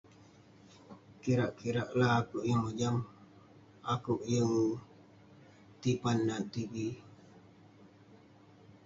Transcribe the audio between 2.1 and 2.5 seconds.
akuek